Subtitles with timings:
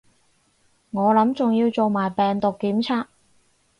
[0.89, 3.05] 我諗仲要做埋病毒檢測